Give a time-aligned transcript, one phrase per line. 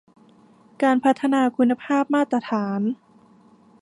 [0.83, 2.81] การพัฒนาคุณภาพมาตรฐาน